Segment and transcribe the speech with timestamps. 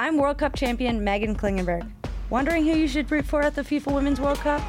[0.00, 1.86] I'm World Cup champion Meghan Klingenberg.
[2.30, 4.62] Wondering who you should root for at the FIFA Women's World Cup?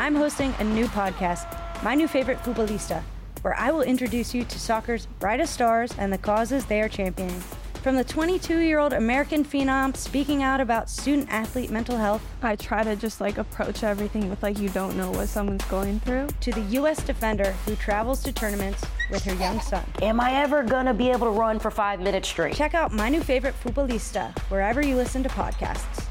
[0.00, 1.46] I'm hosting a new podcast,
[1.84, 3.00] My New Favorite Futbolista,
[3.42, 7.44] where I will introduce you to soccer's brightest stars and the causes they are championing.
[7.86, 12.56] From the 22 year old American phenom speaking out about student athlete mental health, I
[12.56, 16.26] try to just like approach everything with like you don't know what someone's going through.
[16.40, 17.00] to the U.S.
[17.00, 19.84] defender who travels to tournaments with her young son.
[20.02, 22.56] Am I ever gonna be able to run for five minutes straight?
[22.56, 26.06] Check out My New Favorite Futbolista wherever you listen to podcasts.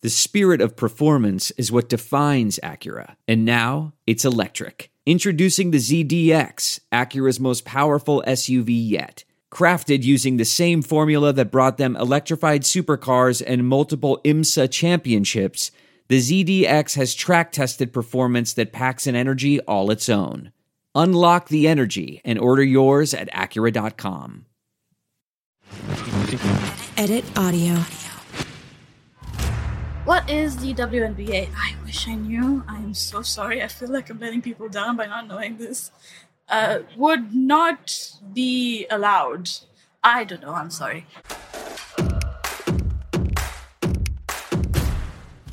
[0.00, 4.90] The spirit of performance is what defines Acura, and now it's electric.
[5.04, 9.24] Introducing the ZDX, Acura's most powerful SUV yet.
[9.50, 15.72] Crafted using the same formula that brought them electrified supercars and multiple IMSA championships,
[16.06, 20.52] the ZDX has track tested performance that packs an energy all its own.
[20.94, 24.46] Unlock the energy and order yours at Acura.com.
[26.96, 27.74] Edit audio.
[30.04, 31.48] What is the WNBA?
[31.56, 32.64] I wish I knew.
[32.68, 33.62] I am so sorry.
[33.62, 35.90] I feel like I'm letting people down by not knowing this.
[36.50, 39.48] Uh, would not be allowed.
[40.02, 40.52] I don't know.
[40.52, 41.06] I'm sorry.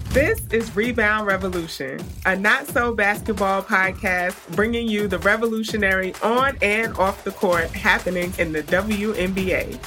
[0.10, 6.98] This is Rebound Revolution, a not so basketball podcast bringing you the revolutionary on and
[6.98, 9.78] off the court happening in the WNBA.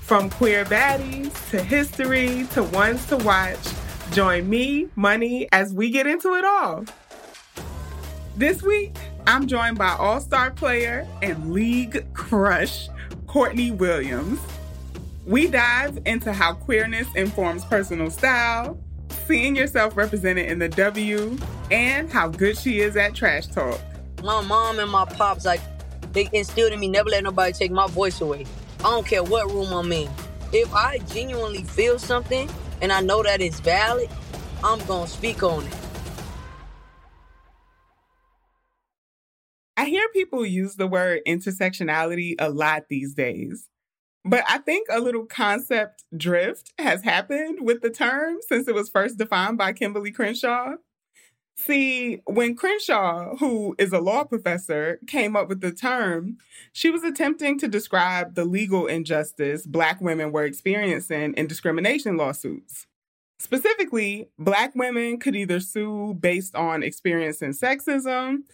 [0.00, 3.58] From queer baddies to history to ones to watch,
[4.12, 6.86] join me, Money, as we get into it all.
[8.36, 12.88] This week, I'm joined by all star player and league crush,
[13.26, 14.38] Courtney Williams.
[15.26, 18.78] We dive into how queerness informs personal style,
[19.26, 21.38] seeing yourself represented in the W,
[21.70, 23.80] and how good she is at trash talk.
[24.22, 25.60] my mom and my pops like
[26.12, 28.44] they instilled in me never let nobody take my voice away.
[28.80, 30.10] I don't care what room I'm in.
[30.52, 32.50] If I genuinely feel something
[32.82, 34.10] and I know that it's valid,
[34.62, 35.74] I'm gonna speak on it.
[39.76, 43.68] I hear people use the word intersectionality a lot these days.
[44.24, 48.88] But I think a little concept drift has happened with the term since it was
[48.88, 50.76] first defined by Kimberlé Crenshaw.
[51.56, 56.38] See, when Crenshaw, who is a law professor, came up with the term,
[56.72, 62.86] she was attempting to describe the legal injustice Black women were experiencing in discrimination lawsuits.
[63.38, 68.44] Specifically, Black women could either sue based on experiencing sexism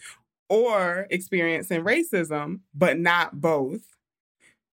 [0.51, 3.97] or experiencing racism, but not both.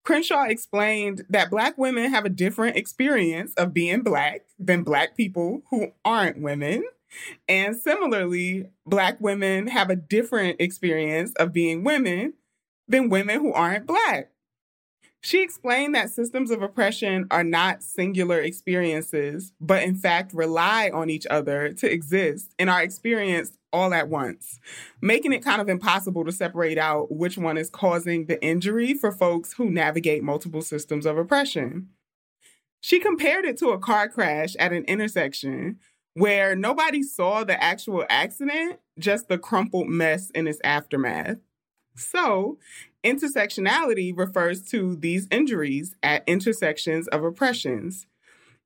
[0.04, 5.64] Crenshaw explained that Black women have a different experience of being Black than Black people
[5.70, 6.84] who aren't women.
[7.48, 12.34] And similarly, Black women have a different experience of being women
[12.88, 14.32] than women who aren't Black.
[15.22, 21.10] She explained that systems of oppression are not singular experiences, but in fact rely on
[21.10, 24.60] each other to exist and are experienced all at once,
[25.02, 29.12] making it kind of impossible to separate out which one is causing the injury for
[29.12, 31.90] folks who navigate multiple systems of oppression.
[32.80, 35.80] She compared it to a car crash at an intersection
[36.14, 41.38] where nobody saw the actual accident, just the crumpled mess in its aftermath.
[41.98, 42.58] So,
[43.04, 48.08] intersectionality refers to these injuries at intersections of oppressions.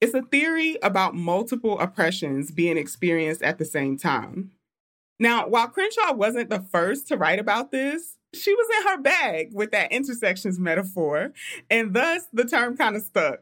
[0.02, 4.52] It's a theory about multiple oppressions being experienced at the same time.
[5.20, 9.50] Now, while Crenshaw wasn't the first to write about this, she was in her bag
[9.54, 11.34] with that intersections metaphor,
[11.70, 13.40] and thus the term kind of stuck.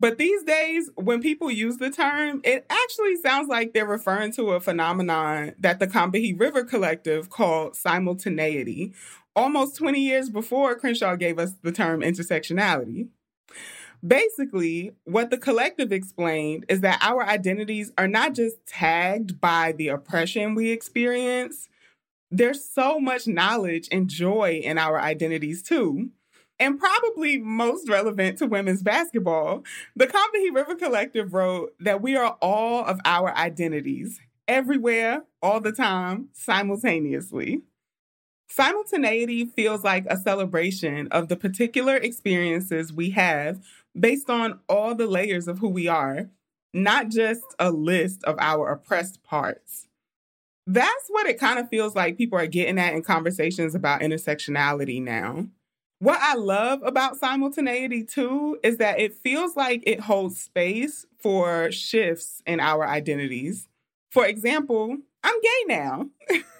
[0.00, 4.50] But these days, when people use the term, it actually sounds like they're referring to
[4.50, 8.94] a phenomenon that the Combahee River Collective called simultaneity,
[9.34, 13.08] almost 20 years before Crenshaw gave us the term intersectionality.
[14.06, 19.88] Basically, what the collective explained is that our identities are not just tagged by the
[19.88, 21.68] oppression we experience,
[22.30, 26.10] there's so much knowledge and joy in our identities too.
[26.60, 29.64] And probably most relevant to women's basketball,
[29.94, 35.70] the Combahee River Collective wrote that we are all of our identities, everywhere, all the
[35.72, 37.62] time, simultaneously.
[38.48, 43.60] Simultaneity feels like a celebration of the particular experiences we have
[43.98, 46.30] based on all the layers of who we are,
[46.74, 49.88] not just a list of our oppressed parts.
[50.66, 55.02] That's what it kind of feels like people are getting at in conversations about intersectionality
[55.02, 55.46] now.
[56.00, 61.72] What I love about simultaneity too is that it feels like it holds space for
[61.72, 63.66] shifts in our identities.
[64.10, 66.08] For example, I'm gay now.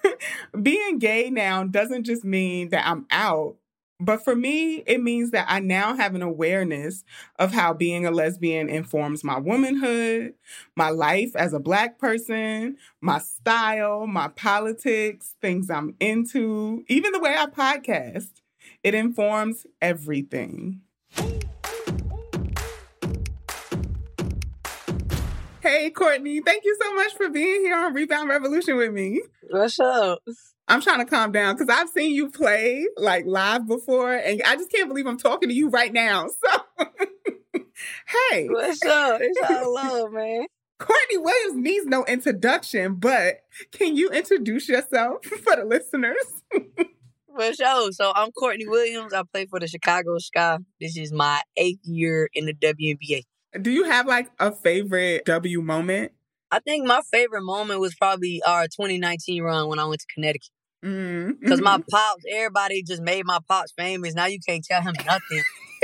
[0.62, 3.56] Being gay now doesn't just mean that I'm out,
[4.00, 7.04] But for me, it means that I now have an awareness
[7.38, 10.34] of how being a lesbian informs my womanhood,
[10.76, 17.18] my life as a Black person, my style, my politics, things I'm into, even the
[17.18, 18.30] way I podcast.
[18.84, 20.82] It informs everything.
[25.60, 29.22] Hey, Courtney, thank you so much for being here on Rebound Revolution with me.
[29.50, 30.20] What's up?
[30.68, 34.54] I'm trying to calm down because I've seen you play like live before, and I
[34.54, 36.28] just can't believe I'm talking to you right now.
[36.44, 37.64] So,
[38.30, 39.20] hey, What's up?
[39.22, 40.46] It's all love, man.
[40.78, 43.40] Courtney Williams needs no introduction, but
[43.72, 46.16] can you introduce yourself for the listeners?
[47.34, 47.92] For sure.
[47.92, 49.12] So I'm Courtney Williams.
[49.12, 50.58] I play for the Chicago Sky.
[50.80, 53.22] This is my eighth year in the WNBA.
[53.60, 56.12] Do you have like a favorite W moment?
[56.50, 60.48] I think my favorite moment was probably our 2019 run when I went to Connecticut.
[60.84, 61.32] Mm-hmm.
[61.40, 64.14] Because my pops, everybody just made my pops famous.
[64.14, 65.42] Now you can't tell him nothing.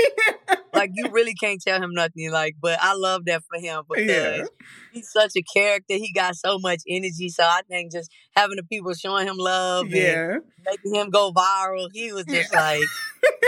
[0.73, 2.31] like you really can't tell him nothing.
[2.31, 4.45] Like, but I love that for him because Yeah.
[4.93, 5.95] he's such a character.
[5.95, 7.29] He got so much energy.
[7.29, 10.37] So I think just having the people showing him love and yeah.
[10.65, 12.81] making him go viral, he was just like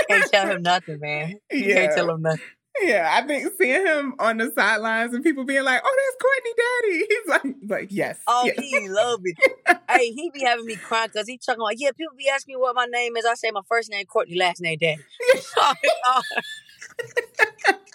[0.09, 1.35] can't tell him nothing, man.
[1.51, 1.75] You Yeah.
[1.75, 2.41] can't tell him nothing.
[2.81, 6.53] Yeah, I think seeing him on the sidelines and people being like, "Oh, that's Courtney
[6.57, 7.27] Daddy," he's
[7.69, 8.55] like, "Like yes, Oh, yes.
[8.59, 9.37] he love it.
[9.89, 12.57] hey, he be having me crying because he talking like, yeah, people be asking me
[12.61, 13.25] what my name is.
[13.25, 15.01] I say my first name Courtney, last name Daddy.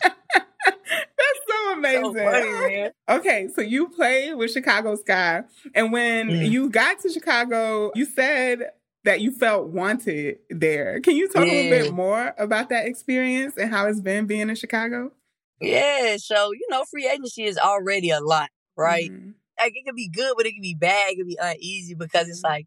[0.03, 2.91] that's so amazing." so funny, man.
[3.09, 5.43] Okay, so you played with Chicago Sky,
[5.75, 6.51] and when Mm.
[6.51, 8.71] you got to Chicago, you said
[9.05, 11.01] that you felt wanted there.
[11.01, 14.49] Can you talk a little bit more about that experience and how it's been being
[14.49, 15.13] in Chicago?
[15.61, 19.11] Yeah, so you know, free agency is already a lot, right?
[19.11, 19.35] Mhm.
[19.59, 21.13] Like it can be good, but it can be bad.
[21.13, 22.67] It can be uneasy because it's like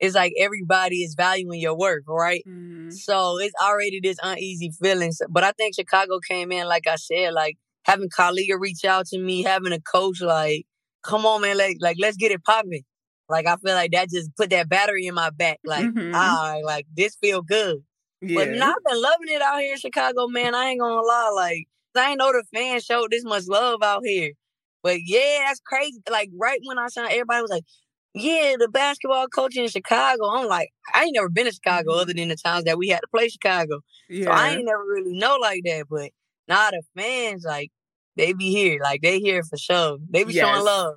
[0.00, 2.42] it's like everybody is valuing your work, right?
[2.46, 2.92] Mhm.
[2.92, 5.12] So it's already this uneasy feeling.
[5.30, 9.18] But I think Chicago came in, like I said, like having Kahleah reach out to
[9.18, 10.66] me, having a coach like,
[11.02, 12.82] come on, man, like, like let's get it popping.
[13.28, 15.58] Like I feel like that just put that battery in my back.
[15.64, 16.12] Like, Mhm.
[16.14, 17.84] ah, like this feel good.
[18.22, 18.58] But Yeah.
[18.58, 20.54] now I've been loving it out here in Chicago, man.
[20.54, 21.30] I ain't gonna lie.
[21.34, 24.32] Like, I ain't know the fans showed this much love out here.
[24.82, 26.00] But yeah, that's crazy.
[26.10, 27.64] Like, right when I signed, everybody was like,
[28.14, 30.26] yeah, the basketball coach in Chicago.
[30.30, 32.00] I'm like, I ain't never been to Chicago Mhm.
[32.00, 33.80] other than the times that we had to play Chicago.
[34.08, 34.24] yeah.
[34.26, 35.86] So I ain't never really know like that.
[35.90, 36.10] But
[36.48, 37.70] now the fans, like,
[38.16, 38.80] they be here.
[38.82, 39.98] Like, they here for sure.
[40.10, 40.44] They be Yes.
[40.44, 40.96] showing love.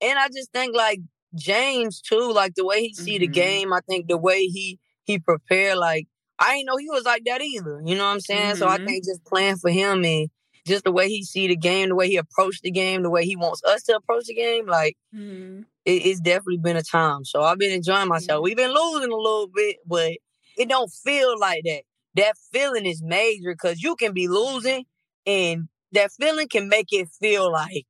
[0.00, 1.00] And I just think, like,
[1.34, 3.32] James, too, like, the way he see the Mhm.
[3.32, 6.06] game, I think the way he he prepared, like,
[6.38, 7.80] I didn't know he was like that either.
[7.84, 8.56] You know what I'm saying?
[8.56, 8.84] So I Mhm.
[8.86, 10.28] think just playing for him and
[10.66, 13.24] just the way he see the game, the way he approached the game, the way
[13.24, 15.64] he wants us to approach the game, like Mhm.
[15.86, 17.24] it, it's definitely been a time.
[17.24, 18.42] So I've been enjoying myself.
[18.42, 20.12] We've been losing a little bit, but
[20.58, 21.82] it don't feel like that.
[22.16, 24.84] That feeling is major because you can be losing,
[25.26, 27.86] and that feeling can make it feel like,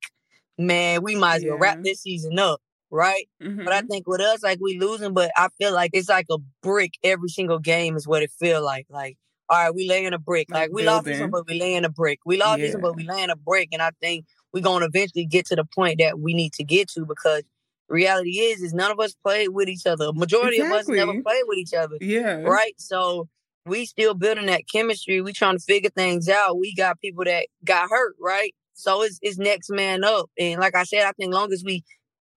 [0.57, 3.27] man, we might as well wrap this season up, right?
[3.39, 3.87] But I Mhm.
[3.89, 7.29] think with us, like we losing, but I feel like it's like a brick every
[7.29, 8.85] single game is what it feel like.
[8.89, 9.17] Like,
[9.49, 10.47] all right, we laying a brick.
[10.49, 12.19] Like Like we lost this one, but we laying a brick.
[12.25, 13.69] We lost this one, but we laying a brick.
[13.71, 16.89] And I think we're gonna eventually get to the point that we need to get
[16.91, 17.43] to because
[17.87, 20.11] reality is is none of us played with each other.
[20.13, 21.97] Majority of us never played with each other.
[21.99, 22.35] yeah.
[22.43, 22.73] Right?
[22.77, 23.27] So
[23.65, 25.21] we still building that chemistry.
[25.21, 26.57] We trying to figure things out.
[26.59, 28.53] We got people that got hurt, right?
[28.73, 30.29] So it's it's next man up.
[30.39, 31.83] And like I said, I think long as we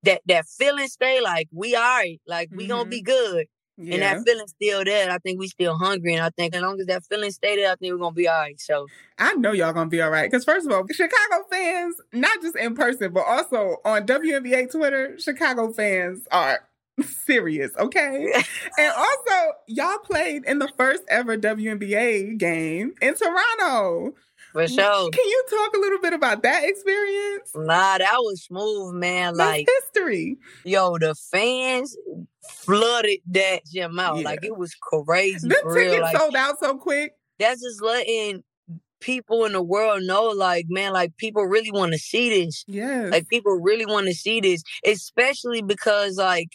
[0.05, 2.91] that that feeling stay like we all right, like we gonna mm-hmm.
[2.91, 3.47] be good.
[3.79, 3.95] Yeah.
[3.95, 5.11] And that feeling still there.
[5.11, 6.15] I think we still hungry.
[6.15, 8.29] And I think as long as that feeling stay there, I think we're gonna be
[8.29, 8.61] all right.
[8.61, 8.87] So
[9.19, 10.31] I know y'all gonna be all right.
[10.31, 15.19] Because first of all, Chicago fans, not just in person, but also on WNBA Twitter,
[15.19, 16.61] Chicago fans are
[17.25, 18.33] serious, okay?
[18.79, 24.15] and also, y'all played in the first ever WNBA game in Toronto.
[24.53, 25.11] For sure.
[25.11, 27.51] Can you talk a little bit about that experience?
[27.55, 29.37] Nah, that was smooth, man.
[29.37, 30.37] That's Like, history.
[30.65, 31.97] yo, the fans
[32.49, 34.17] flooded that gym out.
[34.19, 34.25] Yeah.
[34.25, 37.13] Like it was crazy The tickets Like sold out so quick.
[37.39, 38.43] that's just letting
[39.01, 42.65] people in the world know, like, man, like people really want to see this.
[42.69, 43.09] Yeah.
[43.11, 46.51] Like people really want to see this, especially because like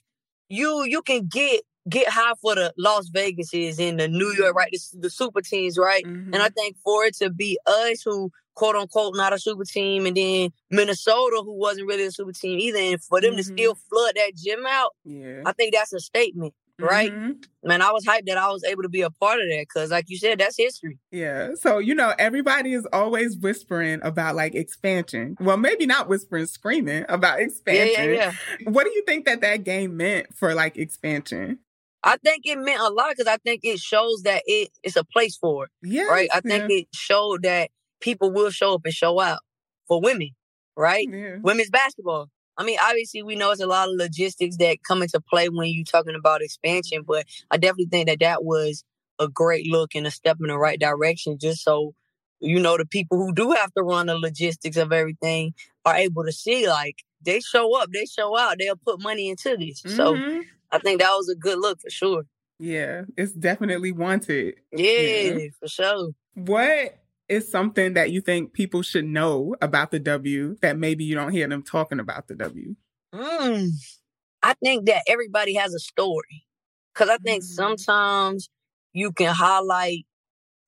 [0.49, 4.69] you you can get get high for the Las Vegases and the New York, right?
[4.71, 6.03] The, the super teams, right?
[6.05, 6.33] Mhm.
[6.33, 10.05] And I think for it to be us who quote unquote not a super team,
[10.05, 13.53] and then Minnesota who wasn't really a super team either, and for them to Mhm.
[13.57, 15.43] still flood that gym out, yeah.
[15.45, 17.11] I think that's a statement, right?
[17.13, 17.43] Mhm.
[17.63, 19.91] Man, I was hyped that I was able to be a part of that because,
[19.91, 20.97] like you said, that's history.
[21.11, 21.49] Yeah.
[21.55, 25.35] So, you know, everybody is always whispering about like expansion.
[25.39, 28.13] Well, maybe not whispering, screaming about Yeah, expansion.
[28.13, 28.69] yeah, yeah.
[28.71, 31.59] What do you think that that game meant for like expansion?
[32.07, 35.03] I think it meant a lot because I think it shows that it it's a
[35.03, 35.71] place for it.
[35.83, 36.03] Yeah.
[36.03, 36.29] right?
[36.33, 36.77] I think yeah.
[36.77, 39.39] it showed that people will show up and show out
[39.87, 40.29] for women,
[40.75, 41.07] right?
[41.09, 41.37] Yeah.
[41.41, 42.29] Women's basketball.
[42.57, 45.69] I mean, obviously, we know it's a lot of logistics that come into play when
[45.69, 48.83] you're talking about expansion, but I definitely think that that was
[49.19, 51.93] a great look and a step in the right direction, just so
[52.39, 55.53] you know the people who do have to run the logistics of everything
[55.85, 59.57] are able to see like they show up, they show out, they'll put money into
[59.57, 59.81] this.
[59.95, 60.45] So Mhm.
[60.71, 62.23] I think that was a good look for sure.
[62.59, 64.55] Yeah, it's definitely wanted.
[64.71, 66.09] Yeah, for sure.
[66.33, 71.15] What is something that you think people should know about the W that maybe you
[71.15, 72.75] don't hear them talking about the W?
[73.13, 73.71] Mm,
[74.43, 76.45] I think that everybody has a story.
[76.95, 77.47] Cause I think Mhm.
[77.47, 78.49] sometimes
[78.93, 80.05] you can highlight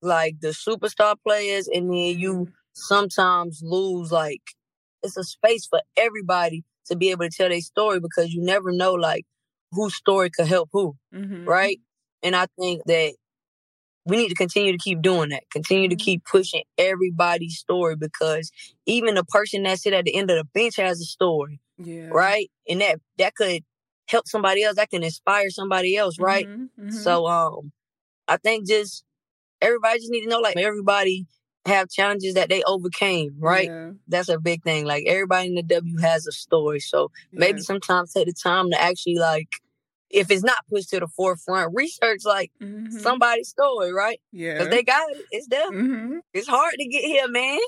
[0.02, 4.42] like the superstar players and then you sometimes lose like
[5.04, 8.72] it's a space for everybody to be able to tell their story because you never
[8.72, 9.26] know like
[9.72, 11.46] whose story could help who, Mm-hmm.
[11.50, 11.80] right?
[12.24, 13.16] And I think that
[14.06, 15.44] we need to continue to keep doing that.
[15.52, 16.00] Continue to Mhm.
[16.00, 18.52] keep pushing everybody's story because
[18.86, 22.10] even the person that sit at the end of the bench has a story Yeah.
[22.10, 22.50] right?
[22.68, 23.64] And that that could
[24.08, 24.76] help somebody else.
[24.78, 26.48] That can inspire somebody else, right?
[26.50, 26.94] Mhm, mhm.
[26.94, 27.72] So um,
[28.28, 29.04] I think just
[29.62, 31.28] everybody just need to know like everybody
[31.66, 33.68] have challenges that they overcame, right?
[33.68, 34.86] Yeah, That's a big thing.
[34.86, 36.80] Like everybody in the W has a story.
[36.80, 39.48] So maybe sometimes take the time to actually like
[40.10, 42.92] if it's not pushed to the forefront, research like Mhm.
[42.92, 44.20] somebody's story, right?
[44.32, 44.54] Yeah.
[44.54, 45.26] Because they got it.
[45.32, 45.72] It's there.
[45.72, 46.22] Mhm.
[46.34, 47.60] It's hard to get here, man.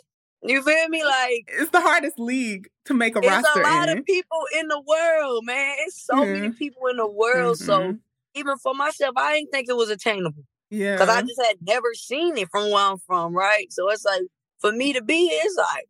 [0.43, 1.03] You feel me?
[1.03, 3.99] Like It's the hardest league to make a It's roster a lot in.
[3.99, 5.75] of people in the world, man.
[5.81, 7.59] It's so many people in the world.
[7.59, 7.99] So Mhm.
[8.33, 10.93] even for myself, I didn't think it was attainable yeah.
[10.93, 13.71] because I just had never seen it from where I'm from, right?
[13.71, 14.23] So it's like
[14.59, 15.87] for me to be here, it's like,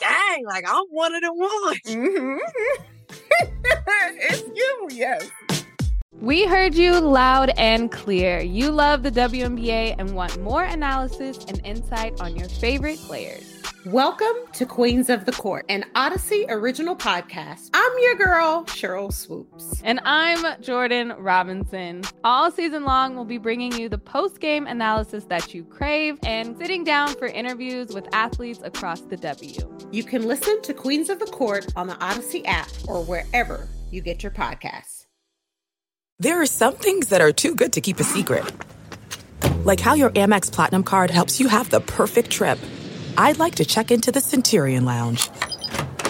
[0.00, 1.80] dang, like I'm one of the ones.
[1.86, 2.38] Mhm.
[4.20, 5.30] it's you, yes.
[6.20, 8.40] We heard you loud and clear.
[8.40, 13.57] You love the WNBA and want more analysis and insight on your favorite players.
[13.86, 17.70] Welcome to Queens of the Court, an Odyssey original podcast.
[17.72, 19.80] I'm your girl, Sheryl Swoopes.
[19.84, 22.02] And I'm Jordan Robinson.
[22.24, 26.58] All season long, we'll be bringing you the post game analysis that you crave and
[26.58, 29.54] sitting down for interviews with athletes across the W.
[29.92, 34.00] You can listen to Queens of the Court on the Odyssey app or wherever you
[34.00, 35.06] get your podcasts.
[36.18, 38.44] There are some things that are too good to keep a secret.
[39.64, 42.58] Like how your Amex Platinum card helps you have the perfect trip.
[43.20, 45.28] I'd like to check into the Centurion Lounge.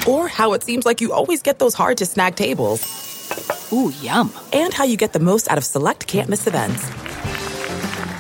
[0.07, 2.85] Or how it seems like you always get those hard to snag tables.
[3.73, 4.31] Ooh, yum.
[4.53, 6.87] And how you get the most out of select can't miss events.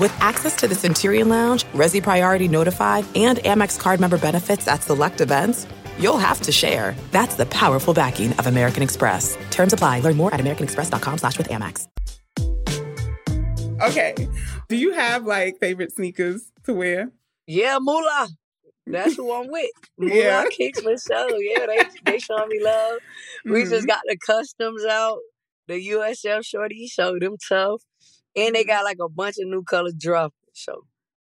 [0.00, 4.82] With access to the Centurion Lounge, Resy Priority Notified, and Amex card member benefits at
[4.82, 5.66] select events,
[5.98, 6.96] you'll have to share.
[7.10, 9.36] That's the powerful backing of American Express.
[9.50, 10.00] Terms apply.
[10.00, 11.86] Learn more at americanexpress.com slash with Amex.
[13.82, 14.14] Okay.
[14.68, 17.12] Do you have like favorite sneakers to wear?
[17.46, 18.28] Yeah, Moolah.
[18.92, 19.70] That's who I'm with.
[19.98, 20.44] Moolah Yeah.
[20.50, 21.38] kicks sure.
[21.42, 22.98] Yeah, they they showing me love.
[23.44, 23.88] We just Mhm.
[23.88, 25.18] got the customs out,
[25.66, 27.82] the USF shorty, so them tough.
[28.36, 30.32] And they got like a bunch of new colors drop.
[30.54, 30.84] So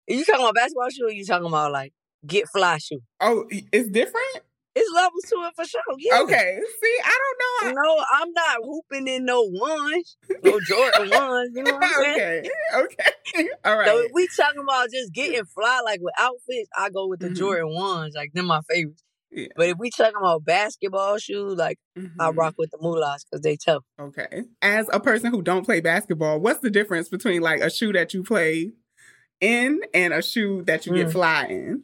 [0.07, 1.93] you talking about basketball shoe or you talking about like
[2.27, 3.03] get fly shoe?
[3.21, 4.40] Oh, it's different?
[4.81, 5.81] It's levels to it for sure.
[5.99, 6.21] Yeah.
[6.23, 6.59] Okay.
[6.83, 7.19] See, I
[7.63, 7.83] don't know.
[7.83, 11.51] No, I'm not hooping in no ones, no Jordan ones.
[11.55, 12.51] You know what I'm saying?
[12.77, 13.05] okay.
[13.37, 13.49] Okay.
[13.65, 13.87] All right.
[13.89, 17.29] So if we talking about just getting fly like with outfits, I go with the
[17.29, 17.37] Mhm.
[17.37, 19.03] Jordan ones, like they're my favorites.
[19.33, 19.47] Yeah.
[19.55, 22.37] But if we talking about basketball shoes, like I Mhm.
[22.37, 23.85] rock with the Moolahs because they tough.
[24.01, 24.45] Okay.
[24.61, 28.13] As a person who don't play basketball, what's the difference between like a shoe that
[28.13, 28.73] you play
[29.41, 31.13] in and a shoe that you get Mm.
[31.13, 31.83] fly in?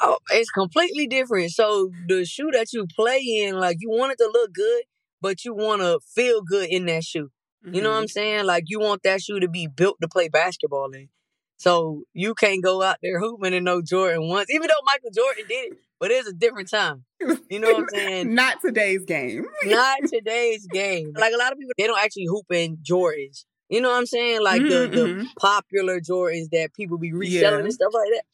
[0.00, 1.50] Oh, it's completely different.
[1.50, 4.82] So the shoe that you play in, like you want it to look good,
[5.20, 7.30] but you want to feel good in that shoe.
[7.72, 8.00] You know what Mm-hmm.
[8.02, 8.44] I'm saying?
[8.46, 11.08] Like you want that shoe to be built to play basketball in.
[11.56, 15.44] So you can't go out there hooping in no Jordan ones, even though Michael Jordan
[15.48, 17.04] did it, but it's a different time.
[17.50, 18.34] You know what I'm saying?
[18.34, 19.46] Not today's game.
[19.64, 21.14] Not today's game.
[21.16, 23.46] Like a lot of people, they don't actually hoop in Jordans.
[23.70, 24.42] You know what I'm saying?
[24.42, 25.26] Like the, Mhm, the mhm.
[25.40, 27.64] popular Jordans that people be reselling Yeah.
[27.64, 28.24] and stuff like that.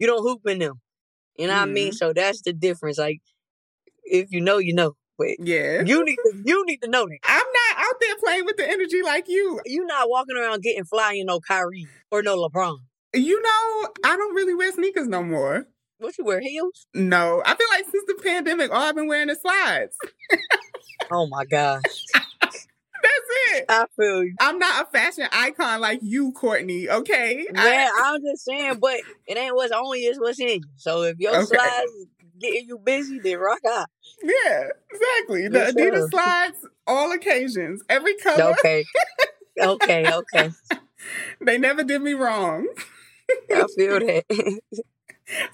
[0.00, 0.80] You don't hoop in them.
[1.36, 1.92] You know what I mean?
[1.92, 1.96] Mhm.
[1.96, 2.98] So that's the difference.
[2.98, 3.20] Like
[4.04, 4.96] if you know, you know.
[5.18, 5.82] But Yeah.
[5.84, 7.18] you need to you need to know that.
[7.24, 9.60] I'm not out there playing with the energy like you.
[9.64, 12.78] You're not walking around getting fly in no Kyrie or no LeBron.
[13.14, 15.68] You know, I don't really wear sneakers no more.
[15.98, 16.86] What you wear heels?
[16.94, 19.96] No, I feel like since the pandemic, all I've been wearing is slides.
[21.10, 22.06] Oh my gosh.
[23.82, 24.34] I feel you.
[24.40, 26.88] I'm not a fashion icon like you, Courtney.
[26.88, 30.60] Okay, Man, I- I'm just saying, but it ain't what's only is what's in you.
[30.76, 31.44] So if your Okay.
[31.56, 31.92] slides
[32.40, 33.86] getting you busy, then rock out.
[34.22, 35.48] yeah, exactly.
[35.48, 36.08] The For Adidas sure.
[36.10, 38.52] slides, all occasions, every color.
[38.58, 38.84] Okay.
[39.60, 40.50] Okay, okay.
[41.40, 42.66] they never did me wrong.
[43.50, 44.24] I feel that.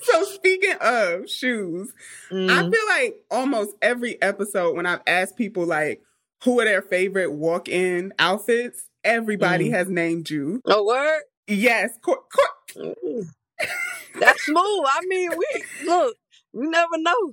[0.03, 1.93] so speaking of shoes,
[2.31, 2.49] Mm.
[2.51, 6.01] I feel like almost every episode when I've asked people like
[6.45, 9.73] who are their favorite walk-in outfits, everybody Mm.
[9.73, 10.61] has named you.
[10.67, 11.23] No word.
[11.47, 13.25] Yes, Cor- Cor- Mm.
[14.21, 14.85] That's smooth.
[14.87, 15.47] I mean, we
[15.85, 16.17] look.
[16.53, 17.33] We never know.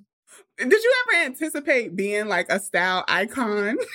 [0.58, 3.78] did you ever anticipate being like a style icon?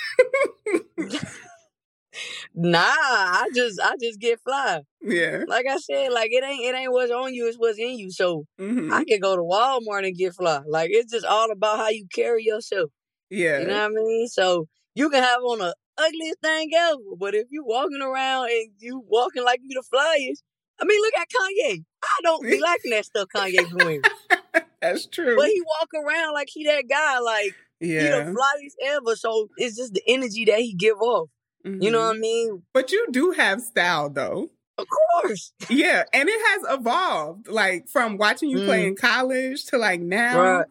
[2.54, 4.81] Nah, I just I just get fly.
[5.00, 5.45] yeah.
[5.49, 8.11] Like I said, like it ain't it ain't what's on you, it's what's in you.
[8.11, 8.92] So Mhm.
[8.92, 10.61] I can go to Walmart and get fly.
[10.66, 12.90] Like it's just all about how you carry yourself.
[13.31, 13.61] yeah.
[13.61, 14.28] You know what I mean?
[14.28, 18.70] So you can have on the ugliest thing ever, but if you walking around and
[18.78, 20.42] you walking like you the flyest,
[20.80, 21.84] I mean, look at Kanye.
[22.02, 24.02] I don't be liking that stuff Kanye wearing,
[24.82, 25.37] That's true.
[25.37, 28.25] but he walk around like he that guy, like he yeah.
[28.25, 29.14] the flyest ever.
[29.16, 31.28] So it's just the energy that he give off.
[31.64, 32.62] You know what I mean?
[32.75, 34.50] But you do have style though.
[34.78, 35.52] Of course.
[35.70, 38.88] Yeah, and it has evolved like from watching you play Mm.
[38.88, 40.40] in college to like now.
[40.40, 40.66] Right.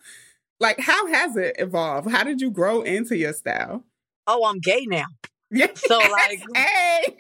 [0.60, 2.12] Like how has it evolved?
[2.12, 3.86] How did you grow into your style?
[4.32, 5.06] Oh, I'm gay now.
[5.52, 5.68] Yeah.
[5.76, 7.16] So like hey.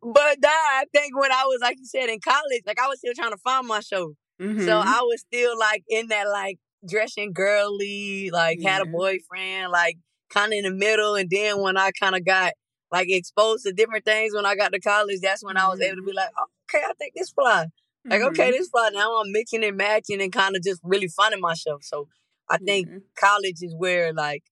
[0.03, 2.99] But nah, I think when I was like you said in college, like I was
[2.99, 4.15] still trying to find my show.
[4.41, 4.63] Mhm.
[4.65, 9.99] So I was still like in that like dressing girly, like had a boyfriend, like
[10.31, 11.15] kind of in the middle.
[11.17, 12.53] And then when I kind of got
[12.93, 15.97] like exposed to different things when I got to college, that's when I was able
[15.97, 17.67] to be like, oh, okay, I think this fly.
[18.11, 18.53] Like, okay, Mhm.
[18.53, 18.91] this fly.
[18.93, 21.83] Now I'm mixing and matching and kind of just really finding myself.
[21.85, 22.09] So
[22.49, 22.99] I think Yeah.
[23.19, 24.45] college is where like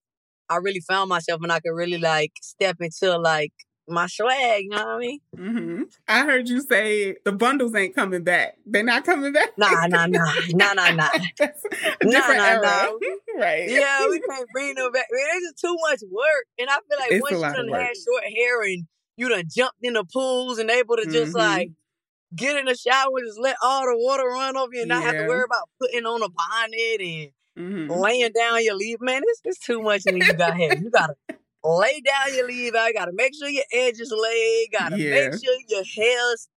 [0.49, 3.53] I really found myself and I could really like step into like
[3.89, 4.65] my swag.
[4.65, 5.19] You know what I mean?
[5.37, 8.57] hmm I heard you say the bundles ain't coming back.
[8.67, 9.57] They're not coming back.
[9.57, 10.21] Nah, nah, nah,
[10.51, 11.09] nah, nah, nah.
[12.05, 12.89] Nah, nah, nah.
[13.37, 13.69] right?
[13.69, 15.07] Yeah, we can't bring them back.
[15.11, 16.45] Man, it's just too much work.
[16.59, 18.87] And I feel like It's once you done had short hair and
[19.17, 21.39] you done jumped in the pools and able to just Mhm.
[21.39, 21.71] like
[22.37, 25.03] get in the shower, and just let all the water run off you and not
[25.03, 27.89] have to worry about putting on a bonnet and Mhm.
[28.01, 29.01] laying down your leave.
[29.01, 30.77] Man, it's, it's too much when you got hair.
[30.77, 31.15] You gotta
[31.65, 32.89] lay down your leave out.
[32.89, 34.69] You gotta make sure your edges lay.
[34.73, 35.11] Gotta Yeah.
[35.29, 36.49] make sure your hair's.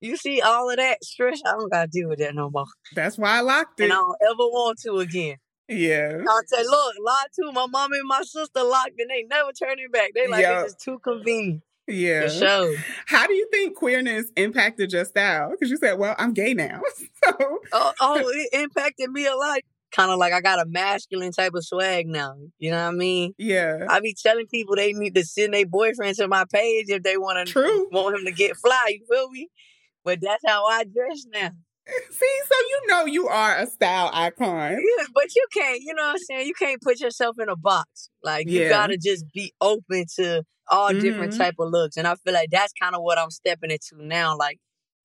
[0.00, 1.40] You see all of that stress.
[1.46, 3.84] I don't gotta deal with that no more, That's why I locked it.
[3.84, 5.36] and I don't ever want to again.
[5.66, 6.22] Yeah.
[6.28, 7.50] I say, look, lie too.
[7.52, 10.12] My mom and my sister locked, and they never turning back.
[10.14, 11.62] They like it's just too convenient.
[11.86, 12.28] Yeah.
[12.28, 12.74] Sure.
[13.06, 15.50] How do you think queerness impacted your style?
[15.50, 16.80] Because you said, well, I'm gay now.
[17.24, 19.60] so, Oh, oh, it impacted me a lot.
[19.90, 22.34] Kind of like I got a masculine type of swag now.
[22.58, 23.34] You know what I mean?
[23.38, 23.86] yeah.
[23.88, 27.16] I be telling people they need to send their boyfriend to my page if they
[27.16, 27.88] want to True.
[27.90, 28.88] want him to get fly.
[28.98, 29.48] You feel me?
[30.04, 31.50] But that's how I dress now.
[32.10, 34.72] See, so you know you are a style icon.
[34.72, 35.80] Yeah, but you can't.
[35.80, 36.46] You know what I'm saying?
[36.46, 38.10] You can't put yourself in a box.
[38.22, 38.68] Like you Yeah.
[38.68, 41.38] gotta just be open to all different Mhm.
[41.38, 41.96] type of looks.
[41.96, 44.36] And I feel like that's kind of what I'm stepping into now.
[44.36, 44.58] Like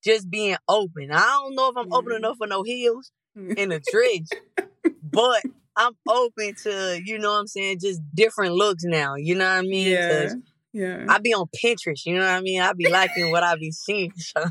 [0.03, 1.09] just being open.
[1.11, 2.17] I don't know if I'm open Mhm.
[2.17, 3.11] enough for no heels
[3.57, 4.29] in a dress,
[5.13, 5.43] but
[5.75, 9.15] I'm open to, you know what I'm saying, just different looks now.
[9.15, 9.87] You know what I mean?
[9.93, 10.29] Yeah.
[10.73, 11.05] Yeah.
[11.09, 12.61] I be on Pinterest, you know what I mean?
[12.61, 14.13] I be liking what I be seeing.
[14.35, 14.43] So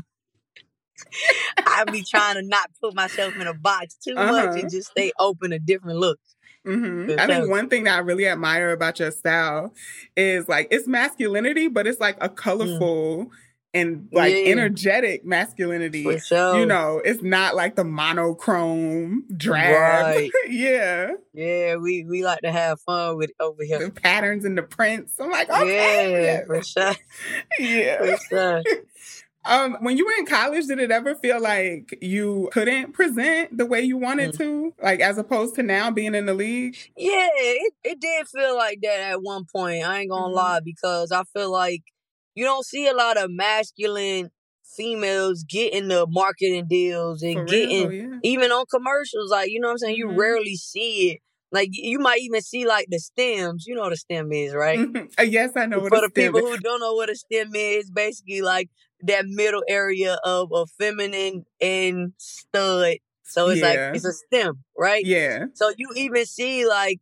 [1.67, 4.59] I be trying to not put myself in a box too much Uh-huh.
[4.59, 6.35] and just stay open to different looks.
[6.65, 9.73] hmm I think one thing that I really admire about your style
[10.15, 13.31] is like it's masculinity, but it's like a colorful
[13.73, 14.33] and like.
[14.33, 14.51] Yeah.
[14.51, 16.03] energetic masculinity.
[16.03, 16.59] For sure.
[16.59, 20.05] You know, it's not like the monochrome drab.
[20.15, 20.31] Right.
[20.49, 21.11] yeah.
[21.33, 23.89] Yeah, we, we like to have fun with it over The here.
[23.89, 25.13] patterns and the prints.
[25.19, 26.23] I'm like, okay.
[26.25, 26.93] Yeah, for sure.
[27.59, 27.97] Yeah.
[27.97, 28.63] For sure.
[29.45, 33.65] Um, when you were in college, did it ever feel like you couldn't present the
[33.65, 34.37] way you wanted Mm.
[34.37, 34.73] to?
[34.81, 36.77] Like as opposed to now being in the league?
[36.95, 39.83] Yeah, it, it did feel like that at one point.
[39.85, 40.37] I ain't gonna Mhm.
[40.37, 41.81] lie because I feel like
[42.35, 44.29] you don't see a lot of masculine
[44.75, 48.17] females getting the marketing deals and getting yeah.
[48.23, 49.29] even on commercials.
[49.29, 49.95] Like you know what I'm saying.
[49.97, 50.17] You Mhm.
[50.17, 51.19] rarely see it.
[51.51, 53.65] Like you might even see like the stems.
[53.67, 54.79] You know what a stem is, right?
[55.19, 56.49] Uh, yes, I know what For the people is.
[56.49, 58.69] who don't know what a stem is, basically like
[59.01, 62.97] that middle area of a feminine and stud.
[63.23, 63.67] So it's Yeah.
[63.69, 65.05] like it's a stem, right?
[65.05, 65.45] Yeah.
[65.53, 66.99] So you even see like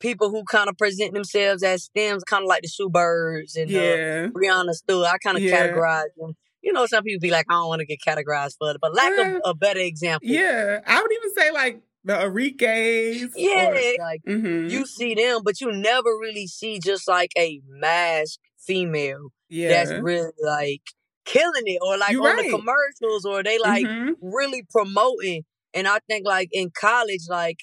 [0.00, 3.70] people who kind of present themselves as stems, kind of like the Sue Birds and
[3.70, 4.26] uh, Yeah.
[4.28, 5.04] Brianna Steele.
[5.04, 5.68] I kind of Yeah.
[5.68, 6.34] categorize them.
[6.62, 8.94] You know, some people be like, I don't want to get categorized for it, but
[8.94, 9.36] lack Yeah.
[9.36, 10.28] of a better example.
[10.28, 10.80] Yeah.
[10.86, 13.32] I would even say like the Enrique's.
[13.36, 14.68] Yeah, like mm-hmm.
[14.68, 19.68] you see them, but you never really see just like a masked female yeah.
[19.68, 20.82] that's really like
[21.24, 22.50] killing it or like You on right.
[22.50, 24.14] the commercials or they like Mhm.
[24.20, 25.44] really promoting.
[25.74, 27.58] And I think like in college, like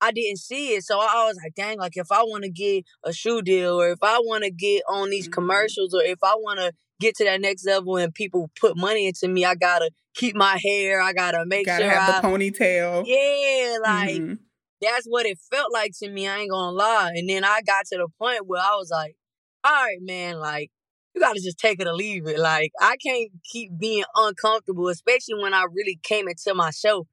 [0.00, 0.84] I didn't see it.
[0.84, 3.90] So I was like, dang, like if I want to get a shoe deal or
[3.90, 5.32] if I want to get on these Mhm.
[5.32, 9.06] commercials or if I want to get to that next level and people put money
[9.06, 11.00] into me, I gotta keep my hair.
[11.00, 11.78] I gotta make sure.
[11.78, 13.04] Gotta sure have the ponytail.
[13.06, 14.38] yeah, like Mhm.
[14.80, 16.26] that's what it felt like to me.
[16.28, 17.12] I ain't gonna lie.
[17.14, 19.16] And then I got to the point where I was like,
[19.64, 20.70] all right, man, like
[21.14, 22.38] you gotta just take it or leave it.
[22.38, 27.06] Like I can't keep being uncomfortable, especially when I really came into my show.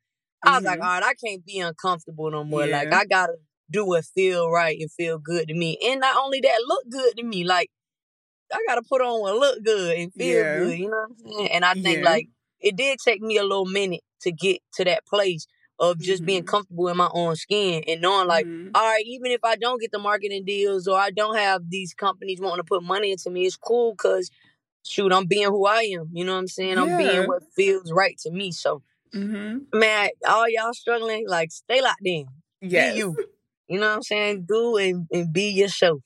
[0.46, 0.84] I was like, Mhm.
[0.84, 2.68] all right, I can't be uncomfortable no more.
[2.68, 3.36] Like I gotta
[3.72, 5.78] do what feel right and feel good to me.
[5.86, 7.44] And not only that, look good to me.
[7.44, 7.70] Like
[8.54, 10.54] I gotta put on what look good and feel Yeah.
[10.54, 10.80] good.
[10.80, 11.50] You know what I'm saying?
[11.52, 12.12] And I think Yeah.
[12.12, 12.30] like
[12.60, 15.48] it did take me a little minute to get to that place
[15.80, 16.48] of just being Mhm.
[16.48, 18.72] comfortable in my own skin and knowing like, Mhm.
[18.76, 21.94] all right, even if I don't get the marketing deals or I don't have these
[21.94, 24.30] companies wanting to put money into me, it's cool because
[24.84, 26.10] shoot, I'm being who I am.
[26.14, 26.78] You know what I'm saying?
[26.78, 28.52] I'm being what feels right to me.
[28.52, 28.84] So
[29.16, 29.66] Mhm.
[29.74, 32.26] man, all y'all struggling, like stay locked in.
[32.62, 32.94] Yes.
[32.94, 33.16] Be you.
[33.70, 34.46] You know what I'm saying?
[34.48, 36.02] Do and, and be yourself.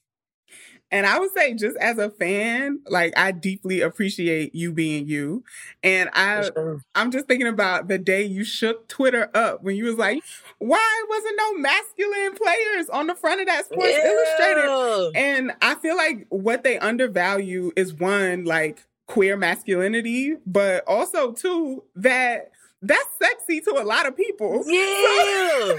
[0.91, 5.43] And I would say, just as a fan, like I deeply appreciate you being you.
[5.83, 6.81] And I, sure.
[6.95, 10.23] I'm just thinking about the day you shook Twitter up when you was like,
[10.59, 15.97] "Why wasn't no masculine players on the front of that Sports Illustrated?" And I feel
[15.97, 23.61] like what they undervalue is one, like queer masculinity, but also two, that that's sexy
[23.61, 24.63] to a lot of people.
[24.67, 24.73] Yeah.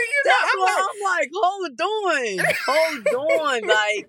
[0.00, 2.54] you know, That's I'm like, I'm like, hold on.
[2.66, 3.68] Hold on.
[3.68, 4.08] Like,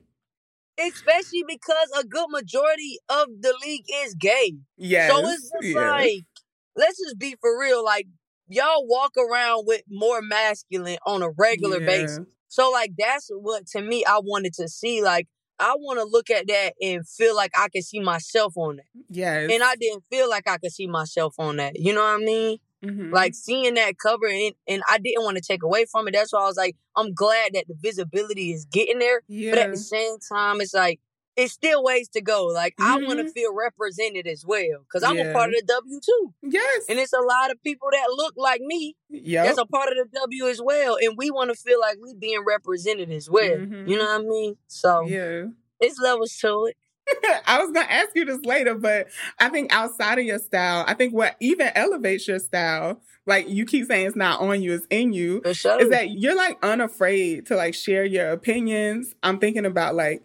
[0.79, 4.53] especially because a good majority of the league is gay.
[4.77, 5.09] Yeah.
[5.09, 5.91] so it's just yeah.
[5.91, 6.25] like,
[6.75, 7.83] let's just be for real.
[7.83, 8.07] Like,
[8.47, 11.85] y'all walk around with more masculine on a regular Yeah.
[11.85, 12.19] basis.
[12.47, 15.01] So, like, that's what to me I wanted to see.
[15.01, 15.27] Like,
[15.59, 18.85] I want to look at that and feel like I can see myself on that.
[19.09, 21.79] Yes, And I didn't feel like I could see myself on that.
[21.79, 22.57] You know what I mean?
[22.83, 23.11] Mhm.
[23.11, 26.11] Like seeing that cover and, and I didn't want to take away from it.
[26.11, 29.21] That's why I was like, I'm glad that the visibility is getting there.
[29.27, 30.99] yeah, But at the same time, it's like
[31.37, 32.45] it's still ways to go.
[32.45, 34.85] Like I want to feel represented as well.
[34.91, 35.25] Cause I'm Yeah.
[35.25, 36.33] a part of the W too.
[36.43, 39.45] yes, And it's a lot of people that look like me yep.
[39.45, 40.97] that's a part of the W as well.
[41.01, 43.57] And we want to feel like we being represented as well.
[43.57, 43.87] Mhm.
[43.89, 44.57] You know what I mean?
[44.67, 45.45] So yeah.
[45.79, 46.77] it's levels to it.
[47.45, 49.07] I was gonna ask you this later, but
[49.39, 53.65] I think outside of your style, I think what even elevates your style, like you
[53.65, 55.79] keep saying it's not on you, it's in you, sure.
[55.79, 59.13] is that you're like unafraid to like share your opinions.
[59.21, 60.23] I'm thinking about like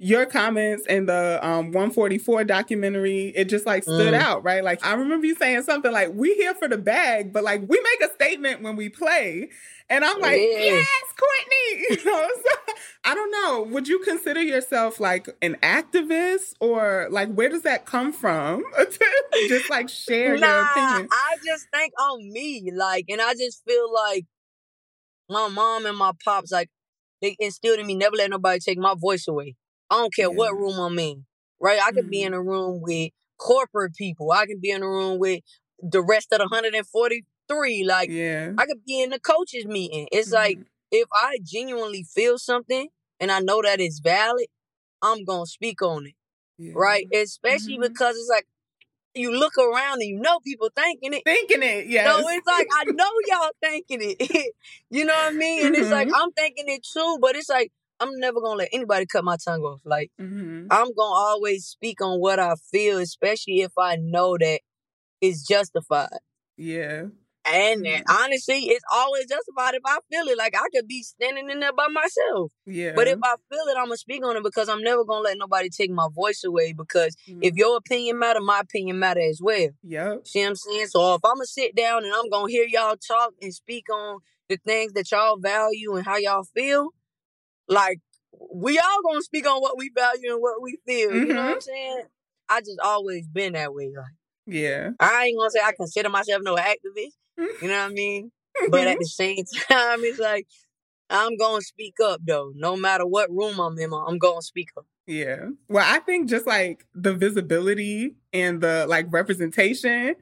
[0.00, 4.20] your comments in the um 144 documentary, it just like stood Mm.
[4.20, 4.64] out, right?
[4.64, 7.80] Like I remember you saying something like, we here for the bag, but like we
[7.80, 9.50] make a statement when we play.
[9.90, 10.58] And I'm like, Yeah.
[10.58, 11.86] yes, Courtney.
[11.90, 13.62] You know, so, I don't know.
[13.72, 18.64] Would you consider yourself like an activist or like where does that come from?
[19.48, 21.08] just like share your Nah, opinion.
[21.10, 24.26] I just think on me, like, and I just feel like
[25.28, 26.70] my mom and my pops, like,
[27.22, 29.56] they instilled in me never let nobody take my voice away.
[29.90, 31.26] I don't care what room I'm in,
[31.60, 31.80] right?
[31.82, 32.26] I could be Mhm.
[32.28, 34.32] in a room with corporate people.
[34.32, 35.42] I can be in a room with
[35.80, 37.84] the rest of the 143.
[37.84, 38.52] Like, Yeah.
[38.58, 40.08] I could be in the coaches meeting.
[40.12, 40.66] It's like Mhm.
[40.90, 44.46] if I genuinely feel something and I know that it's valid,
[45.02, 46.14] I'm gonna speak on it
[46.58, 46.72] Yeah.
[46.74, 47.06] right?
[47.12, 47.82] Especially Mhm.
[47.82, 48.46] because it's like
[49.14, 51.22] you look around and you know people thinking it.
[51.24, 52.10] Thinking it, yeah.
[52.12, 54.54] So it's like I know y'all thinking it.
[54.90, 55.66] you know what I mean?
[55.66, 56.12] And it's like Mhm.
[56.14, 59.62] I'm thinking it too, but it's like I'm never gonna let anybody cut my tongue
[59.62, 59.80] off.
[59.84, 60.66] Like Mhm.
[60.70, 64.60] I'm gonna always speak on what I feel, especially if I know that
[65.20, 66.18] it's justified.
[66.56, 67.06] Yeah.
[67.46, 68.02] And Mhm.
[68.08, 70.36] honestly, it's always justified if I feel it.
[70.36, 72.52] Like I could be standing in there by myself.
[72.66, 72.92] Yeah.
[72.94, 75.38] But if I feel it, I'm gonna speak on it because I'm never gonna let
[75.38, 76.72] nobody take my voice away.
[76.74, 77.58] Because if Mhm.
[77.58, 79.70] your opinion matter, my opinion matter as well.
[79.82, 80.26] Yep.
[80.26, 80.86] See what I'm saying?
[80.88, 84.20] So if I'm gonna sit down and I'm gonna hear y'all talk and speak on
[84.48, 86.90] the things that y'all value and how y'all feel,
[87.70, 88.00] like
[88.52, 91.16] we all gonna speak on what we value and what we feel.
[91.16, 92.02] You know what I'm saying?
[92.50, 93.90] I just always been that way.
[93.96, 94.14] Like
[94.46, 94.90] Yeah.
[95.00, 97.14] I ain't gonna say I consider myself no activist.
[97.38, 98.32] You know what I mean?
[98.70, 100.46] But at the same time, it's like
[101.10, 102.52] I'm gonna speak up though.
[102.56, 104.86] No matter what room I'm in, I'm gonna speak up.
[105.06, 105.48] Yeah.
[105.68, 110.16] Well, I think just like the visibility and the like representation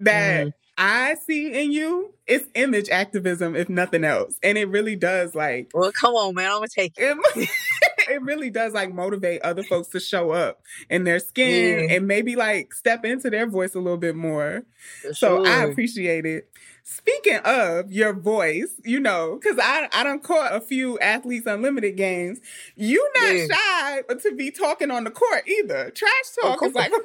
[0.00, 0.52] that Mhm.
[0.78, 4.38] I see in you, it's image activism, if nothing else.
[4.42, 6.46] And it really does like Well, come on, man.
[6.50, 7.16] I'm gonna take it.
[7.36, 7.48] it,
[8.10, 10.60] it really does like motivate other folks to show up
[10.90, 11.96] in their skin Yeah.
[11.96, 14.64] and maybe like step into their voice a little bit more.
[15.02, 16.48] For So I appreciate it.
[16.88, 21.96] Speaking of your voice, you know, because I I done caught a few athletes unlimited
[21.96, 22.38] games.
[22.76, 23.46] You not Yeah.
[23.50, 25.90] shy to be talking on the court either.
[25.90, 26.10] Trash
[26.44, 26.70] oh, talk course.
[26.70, 26.92] is like.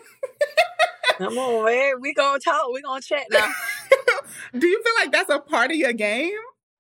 [1.22, 1.94] Come on, man.
[2.02, 2.72] We gonna talk.
[2.74, 3.48] We gonna chat now.
[4.58, 6.32] Do you feel like that's a part of your game?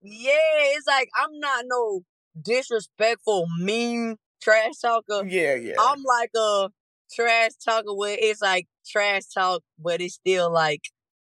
[0.02, 0.34] Yeah,
[0.76, 2.02] it's like I'm not no
[2.42, 5.26] disrespectful, mean trash talker.
[5.28, 5.76] Yeah, yeah.
[5.80, 6.70] I'm like a
[7.14, 10.82] trash talker where it's like trash talk, but it's still like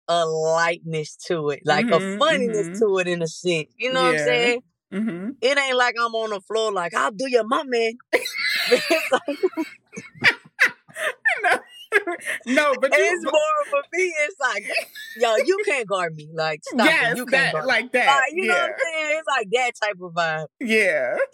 [0.08, 2.78] a lightness to it, like Mhm, a funniness mhm.
[2.80, 3.68] to it in a sense.
[3.78, 4.60] You know what I'm saying?
[4.92, 7.94] hmm It ain't like I'm on the floor like I'll do your mom, man.
[12.46, 14.12] no, but you, it's more for me.
[14.24, 14.64] It's like,
[15.14, 16.28] yo, you can't guard me.
[16.34, 17.16] Like, stop yes, it.
[17.18, 18.06] You can't that guard like that.
[18.06, 19.18] Like, you know what I'm saying?
[19.18, 20.46] It's like that type of vibe.
[20.60, 21.16] yeah.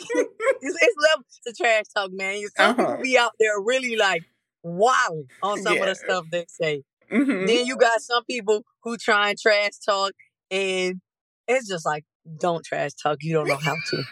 [0.61, 2.39] It's, it's levels to trash talk, man.
[2.39, 2.83] You some Uh-huh.
[2.87, 4.25] people be out there really like
[4.65, 6.83] wilding on some of the stuff they say.
[7.11, 10.13] hmm Then you got some people who try and trash talk,
[10.51, 11.01] and
[11.47, 12.05] it's just like,
[12.41, 13.19] don't trash talk.
[13.21, 14.03] You don't know how to.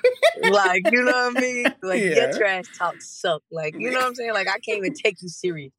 [0.40, 1.72] like, you know what I mean?
[1.82, 2.14] Like, Yeah.
[2.14, 3.42] your trash talk suck.
[3.50, 4.32] Like, you know what I'm saying?
[4.32, 5.72] Like, I can't even take you serious.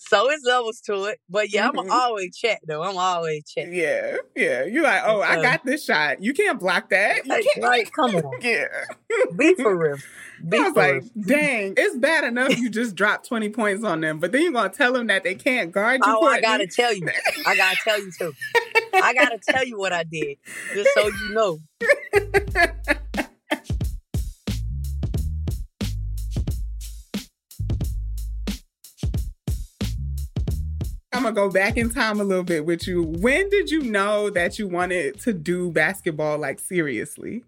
[0.00, 1.20] So it's levels to it.
[1.28, 1.80] But yeah, Mhm.
[1.80, 2.82] I'm always check though.
[2.82, 3.66] I'm always check.
[3.70, 4.64] Yeah, yeah.
[4.64, 6.22] You're like, oh, I got this shot.
[6.22, 7.26] You can't block that.
[7.26, 7.64] You Like, can't.
[7.66, 8.32] like, come on.
[8.40, 8.66] Yeah.
[9.36, 9.96] Be for real.
[10.48, 11.26] Be I was for like, real.
[11.26, 14.70] dang, it's bad enough you just dropped 20 points on them, but then you're going
[14.70, 16.16] to tell them that they can't guard you.
[16.16, 17.08] Oh, I gotta tell you.
[17.44, 18.32] I gotta tell you too.
[18.94, 20.36] I gotta tell you what I did,
[20.74, 21.58] just so you know.
[31.18, 33.02] I'm to go back in time a little bit with you.
[33.02, 37.44] When did you know that you wanted to do basketball like seriously?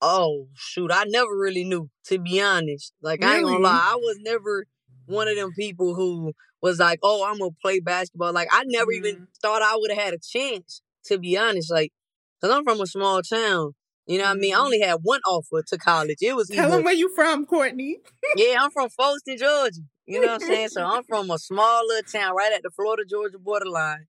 [0.00, 2.92] Oh shoot, I never really knew, to be honest.
[3.02, 4.66] Like I ain't gonna lie, I was never
[5.06, 8.90] one of them people who was like, "Oh, I'm gonna play basketball." Like I never
[8.90, 9.06] Mm-hmm.
[9.06, 11.70] even thought I would have had a chance, to be honest.
[11.70, 11.92] Like,
[12.40, 13.72] cause I'm from a small town.
[14.06, 14.54] You know what I mean?
[14.54, 16.18] I only had one offer to college.
[16.20, 16.60] It was Mm-hmm.
[16.60, 17.98] Tell them where you from, Courtney.
[18.36, 19.80] yeah, I'm from Folkston, Georgia.
[20.06, 20.68] You know what I'm saying?
[20.70, 24.06] So I'm from a small little town right at the Florida Georgia borderline,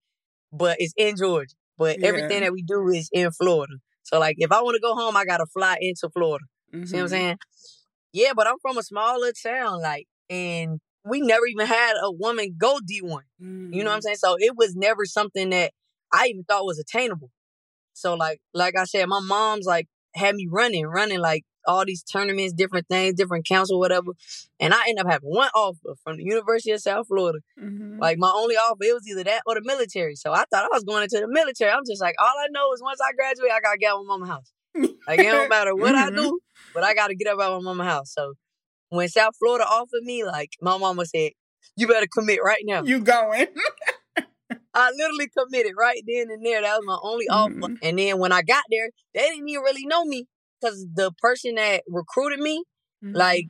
[0.51, 1.53] but it's in Georgia.
[1.77, 2.07] But Yeah.
[2.07, 3.73] everything that we do is in Florida.
[4.03, 6.45] So like if I want to go home, I gotta fly into Florida.
[6.85, 7.09] See what I'm Mhm.
[7.09, 7.37] saying?
[8.13, 12.11] Yeah, but I'm from a small little town, like, and we never even had a
[12.11, 13.23] woman go D1.
[13.71, 14.01] You know what I'm Mm-hmm.
[14.01, 14.15] saying?
[14.17, 15.71] So it was never something that
[16.11, 17.31] I even thought was attainable.
[17.93, 22.03] So like, like I said, my mom's like had me running, running like all these
[22.03, 24.11] tournaments, different things, different council, whatever.
[24.59, 27.39] And I end up having one offer from the University of South Florida.
[27.59, 27.99] Mhm.
[27.99, 30.15] Like my only offer, it was either that or the military.
[30.15, 31.71] So I thought I was going into the military.
[31.71, 34.05] I'm just like, all I know is once I graduate, I gotta get out of
[34.07, 34.51] my mama's house.
[35.07, 36.15] Like it don't matter what I Mhm.
[36.15, 36.39] do,
[36.73, 38.13] but I gotta get up out of my mama's house.
[38.13, 38.33] So
[38.89, 41.31] when South Florida offered me, like my mama said,
[41.77, 42.83] you better commit right now.
[42.83, 43.47] You going.
[44.73, 46.61] I literally committed right then and there.
[46.61, 47.53] That was my only offer.
[47.61, 47.77] Mhm.
[47.81, 50.25] And then when I got there, they didn't even really know me
[50.61, 52.63] because the person that recruited me,
[53.03, 53.17] Mm-hmm.
[53.17, 53.47] like,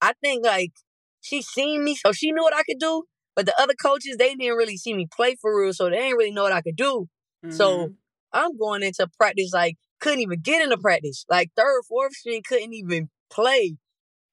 [0.00, 0.72] I think like
[1.20, 3.04] she seen me, so she knew what I could do.
[3.34, 6.18] But the other coaches, they didn't really see me play for real, so they didn't
[6.18, 7.08] really know what I could do.
[7.48, 7.96] So Mhm.
[8.32, 11.24] I'm going into practice like couldn't even get into practice.
[11.28, 13.76] Like third, fourth string couldn't even play.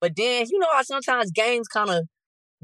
[0.00, 2.06] But then you know how sometimes games kind of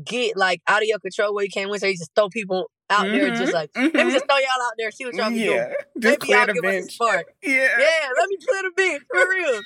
[0.05, 2.70] get like out of your control where you can't win, so you just throw people
[2.88, 4.12] out there just like let me mhm.
[4.12, 5.40] just throw y'all out there, see what y'all can do.
[5.40, 6.92] yeah, just Maybe y'all the give us a bench.
[6.92, 7.27] spark.
[7.42, 7.68] Yeah.
[7.79, 9.61] Yeah, let me clear the bench for real.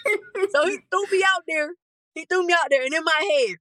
[0.51, 1.71] so he threw me out there.
[2.15, 3.57] He threw me out there, and in my head,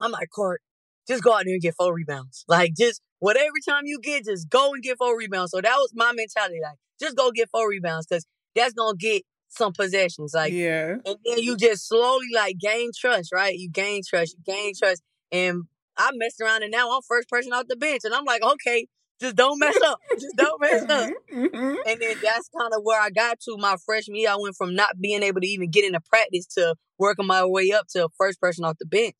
[0.00, 0.62] I'm like, Court,
[1.06, 2.44] just go out there and get four rebounds.
[2.48, 5.50] Like, just whatever time you get, just go and get four rebounds.
[5.50, 6.60] So that was my mentality.
[6.62, 10.32] Like, just go get four rebounds because that's gonna get some possessions.
[10.34, 10.96] Like, yeah.
[11.04, 13.54] and then you just slowly like gain trust, right?
[13.54, 15.64] You gain trust, you gain trust, and
[15.96, 18.86] I messed around, and now I'm first person off the bench, and I'm like, okay,
[19.20, 21.10] just don't mess up, just don't mess up.
[21.32, 21.76] Mhm.
[21.86, 24.30] And then that's kind of where I got to my freshman year.
[24.30, 27.70] I went from not being able to even get into practice to working my way
[27.72, 29.14] up to first person off the bench.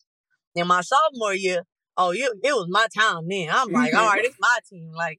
[0.55, 1.63] Then my sophomore year,
[1.97, 3.49] oh, it, it was my time then.
[3.53, 4.93] I'm like, all right, it's my team.
[4.95, 5.19] Like,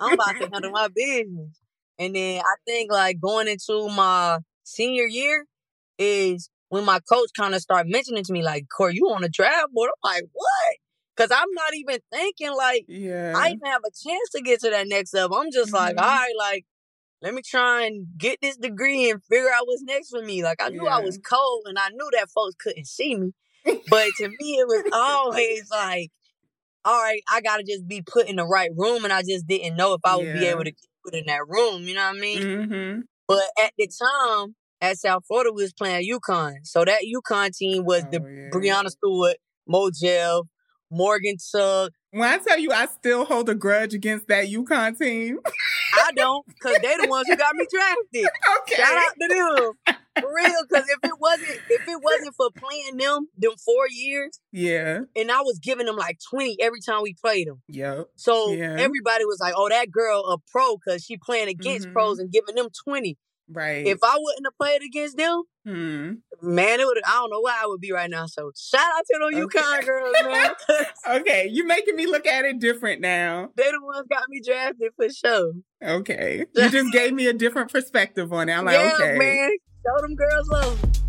[0.00, 1.58] I'm about to handle my business.
[1.98, 5.46] And then I think like going into my senior year
[5.98, 9.28] is when my coach kind of started mentioning to me like, Corey, you on a
[9.28, 9.90] draft board?
[10.04, 10.76] I'm like, what?
[11.22, 13.32] Because I'm not even thinking like Yeah.
[13.36, 15.36] I even have a chance to get to that next level.
[15.36, 16.02] I'm just like, Mhm.
[16.02, 16.66] all right, like,
[17.20, 20.42] let me try and get this degree and figure out what's next for me.
[20.42, 23.32] Like, I knew I was cold and I knew that folks couldn't see me.
[23.88, 26.10] But to me, it was always like,
[26.84, 29.04] all right, I got to just be put in the right room.
[29.04, 31.46] And I just didn't know if I would be able to get put in that
[31.46, 31.82] room.
[31.84, 32.42] You know what I mean?
[32.42, 33.00] Mm-hmm.
[33.28, 36.66] But at the time, at South Florida, we was playing UConn.
[36.66, 38.50] So that UConn team was the Oh, yeah.
[38.50, 39.36] Breanna Stewart,
[39.68, 40.40] Mo Jeff,
[40.92, 45.38] Morgan Tuck, When I tell you I still hold a grudge against that UConn team.
[45.94, 48.30] I don't, cause they the ones who got me drafted.
[48.62, 48.74] okay.
[48.76, 49.96] Shout out to them.
[50.20, 54.38] For real, cause if it wasn't if it wasn't for playing them them four years,
[54.52, 55.00] Yeah.
[55.16, 57.62] and I was giving them like 20 every time we played them.
[57.68, 58.08] Yep.
[58.16, 58.76] So Yeah.
[58.78, 61.92] everybody was like, Oh, that girl a pro cause she playing against Mhm.
[61.94, 63.16] pros and giving them 20.
[63.52, 63.86] Right.
[63.86, 66.12] If I wouldn't have played against them, Hmm.
[66.42, 66.98] man, it would.
[67.06, 68.26] I don't know where I would be right now.
[68.26, 69.58] So shout out to them Okay.
[69.60, 70.50] UConn girls, man.
[71.20, 73.50] Okay, you're making me look at it different now.
[73.56, 75.52] they the ones got me drafted for sure.
[75.84, 76.44] Okay.
[76.54, 78.52] You just gave me a different perspective on it.
[78.54, 79.18] I'm like, yeah, okay.
[79.18, 79.50] man.
[79.84, 81.01] Show them girls love.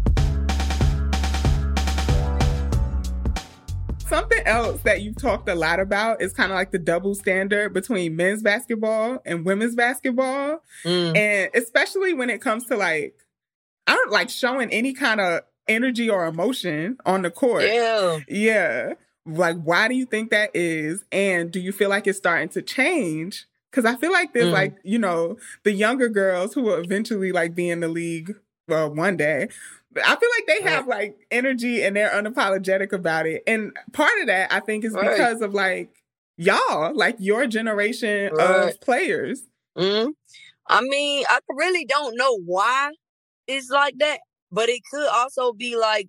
[4.08, 7.74] Something else that you've talked a lot about is kind of like the double standard
[7.74, 10.62] between men's basketball and women's basketball.
[10.84, 11.18] Mm.
[11.18, 13.16] And especially when it comes to like,
[13.88, 17.64] I don't like showing any kind of energy or emotion on the court.
[17.64, 18.20] Yeah.
[18.28, 18.94] Yeah.
[19.26, 21.04] Like, why do you think that is?
[21.12, 23.48] And do you feel like it's starting to change?
[23.72, 24.54] Because I feel like there's Mm.
[24.54, 28.36] like, you know, the younger girls who will eventually like be in the league
[28.68, 29.50] well, one day.
[29.98, 33.44] I feel like they have like energy and they're unapologetic about it.
[33.48, 35.10] And part of that I think is Right.
[35.12, 35.90] because of like
[36.38, 38.70] y'all, like your generation Right.
[38.70, 39.44] of players.
[39.78, 40.14] Mm.
[40.68, 42.92] I mean, I really don't know why
[43.48, 44.20] it's like that,
[44.52, 46.08] but it could also be like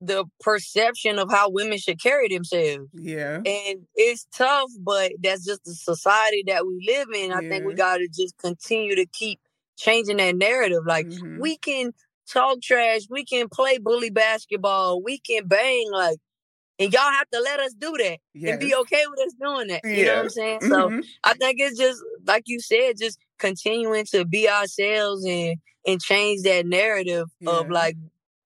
[0.00, 2.88] the perception of how women should carry themselves.
[2.92, 3.36] Yeah.
[3.44, 7.32] And it's tough, but that's just the society that we live in.
[7.32, 9.40] I think we got to just continue to keep
[9.78, 10.82] changing that narrative.
[10.86, 11.40] Like, Mhm.
[11.40, 11.92] we can
[12.32, 16.18] talk trash, we can play bully basketball, we can bang, like,
[16.78, 18.18] and y'all have to let us do that
[18.52, 19.82] and be okay with us doing that.
[19.84, 20.60] You know what I'm saying?
[20.62, 21.04] So Mhm.
[21.24, 26.42] I think it's just like you said, just continuing to be ourselves and and change
[26.42, 27.96] that narrative of like,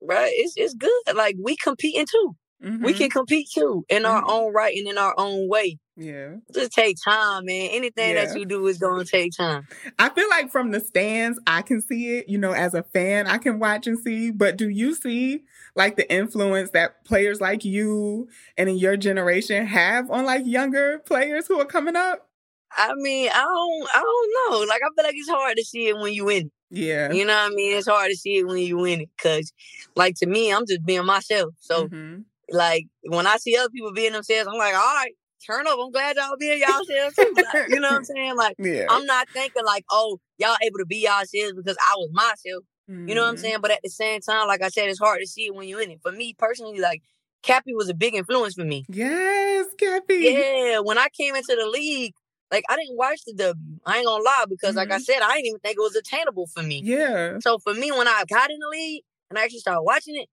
[0.03, 0.33] right?
[0.35, 1.15] It's it's good.
[1.15, 2.37] Like we competing too.
[2.61, 2.97] We Mhm.
[2.99, 4.31] can compete too in our Mhm.
[4.31, 5.79] own right and in our own way.
[6.01, 6.37] Yeah.
[6.55, 7.69] Just take time, man.
[7.73, 8.25] Anything Yeah.
[8.25, 9.69] that you do is gonna take time.
[9.99, 13.27] I feel like from the stands, I can see it, you know, as a fan,
[13.27, 14.31] I can watch and see.
[14.31, 15.45] But do you see
[15.77, 21.01] like the influence that players like you and in your generation have on like younger
[21.01, 22.27] players who are coming up?
[22.75, 24.67] I mean, I don't I don't know.
[24.67, 26.53] Like I feel like it's hard to see it when you in it.
[26.71, 27.13] Yeah.
[27.13, 27.77] You know what I mean?
[27.77, 29.11] It's hard to see it when you win it.
[29.23, 29.53] Cause
[29.97, 31.53] like to me, I'm just being myself.
[31.59, 32.25] So Mhm.
[32.49, 35.13] like when I see other people being themselves, I'm like, all right,
[35.45, 35.79] turn up.
[35.81, 37.33] I'm glad y'all being y'allselves too.
[37.37, 38.37] Like, you know what I'm saying?
[38.37, 38.87] Like Yeah.
[38.89, 42.65] I'm not thinking like, oh, y'all able to be yourselves because I was myself.
[43.07, 43.41] You know what I'm Mhm.
[43.41, 43.59] saying?
[43.63, 45.81] But at the same time, like I said, it's hard to see it when you're
[45.81, 46.01] in it.
[46.03, 47.03] For me personally, like
[47.43, 48.85] Cappie was a big influence for me.
[48.89, 50.15] Yes, Cappie.
[50.19, 52.13] Yeah, when I came into the league,
[52.51, 53.79] like I didn't watch the W.
[53.87, 55.05] I ain't gonna lie because, like I Mhm.
[55.05, 56.83] said, I didn't even think it was attainable for me.
[56.85, 57.39] Yeah.
[57.41, 60.29] So for me, when I got in the league and I actually started watching it,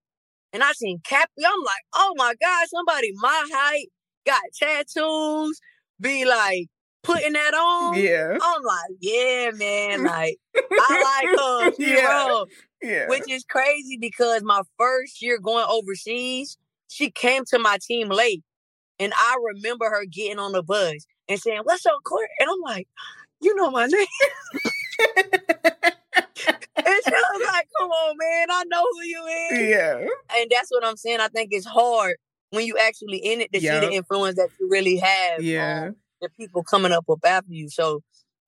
[0.52, 3.88] and I seen Cappie, I'm like, oh my god, somebody my height
[4.28, 5.60] got tattoos,
[6.00, 6.68] be like
[7.02, 7.98] putting that on.
[7.98, 8.36] Yeah.
[8.40, 11.82] I'm like, yeah, man, like I like her.
[11.84, 12.26] Yeah.
[12.28, 12.44] raw.
[12.82, 13.08] Yeah.
[13.08, 16.56] Which is crazy because my first year going overseas,
[16.88, 18.42] she came to my team late.
[19.00, 22.28] And I remember her getting on the bus and saying, What's up, Court?
[22.40, 22.88] And I'm like,
[23.40, 24.06] You know my name.
[25.16, 25.32] and
[26.76, 29.68] she was like, Come on, man, I know who you is.
[29.70, 30.06] yeah.
[30.36, 31.20] And that's what I'm saying.
[31.20, 32.16] I think it's hard
[32.50, 35.84] when you actually in it to see the influence that you really have Yeah.
[35.88, 37.68] on the people coming up up after you.
[37.68, 38.02] So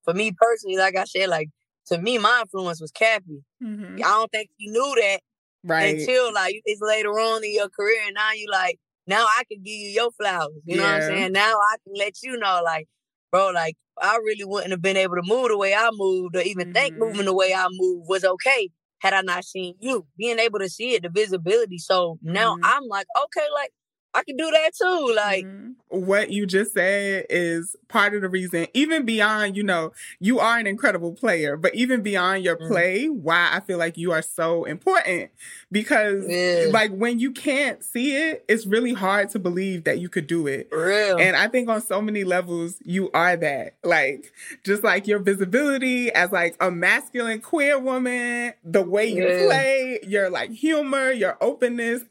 [0.04, 1.48] for me personally, like I said, like
[1.86, 3.44] to me, my influence was Cappie.
[3.62, 3.96] Mhm.
[3.96, 5.20] I don't think you knew that
[5.64, 5.98] Right.
[5.98, 9.62] until like it's later on in your career, and now you like now I can
[9.62, 10.52] give you your flowers.
[10.64, 11.32] You know what I'm saying?
[11.32, 12.88] Now I can let you know, like,
[13.30, 16.40] bro, like I really wouldn't have been able to move the way I moved, or
[16.42, 16.98] even think Mhm.
[17.00, 20.06] moving the way I moved was okay had I not seen you.
[20.16, 21.78] Being able to see it, the visibility.
[21.78, 22.60] So now Mhm.
[22.64, 23.72] I'm like, okay, like
[24.12, 25.12] I can do that too.
[25.14, 25.74] Like, Mhm.
[25.88, 30.58] what you just said is part of the reason, even beyond, you know, you are
[30.58, 32.68] an incredible player, but even beyond your Mm.
[32.68, 35.30] play, why I feel like you are so important.
[35.70, 36.66] Because, Yeah.
[36.70, 40.46] like, when you can't see it, it's really hard to believe that you could do
[40.48, 40.68] it.
[40.70, 41.18] for real.
[41.18, 43.74] And I think on so many levels, you are that.
[43.84, 44.32] Like,
[44.64, 49.46] just like your visibility as like a masculine queer woman, the way you Yeah.
[49.46, 52.02] play, your like humor, your openness.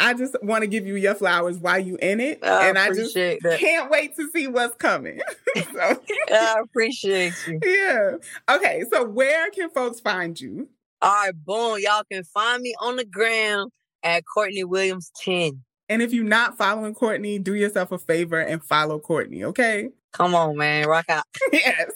[0.00, 2.40] I just want to give you your flowers while you in it.
[2.42, 3.60] I and I just appreciate that.
[3.60, 5.20] can't wait to see what's coming.
[5.72, 7.60] so, I appreciate you.
[7.62, 8.12] yeah.
[8.56, 8.84] Okay.
[8.90, 10.68] So where can folks find you?
[11.02, 11.78] All right, boom.
[11.80, 13.70] Y'all can find me on the ground
[14.02, 15.62] at Courtney Williams 10.
[15.88, 19.90] And if you're not following Courtney, do yourself a favor and follow Courtney, okay?
[20.12, 20.86] Come on, man.
[20.88, 21.24] Rock out.
[21.52, 21.90] yes.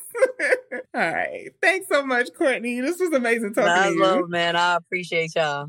[0.95, 1.51] All right.
[1.63, 2.81] Thanks so much, Courtney.
[2.81, 4.03] This was amazing talking Nah, to you.
[4.03, 4.57] love, man.
[4.57, 5.69] I appreciate y'all.